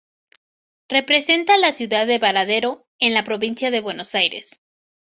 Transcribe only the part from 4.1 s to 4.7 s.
Aires.